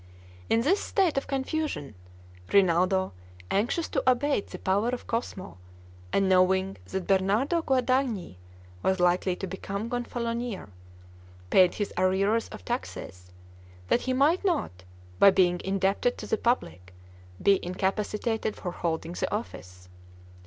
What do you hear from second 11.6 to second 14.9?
his arrears of taxes, that he might not,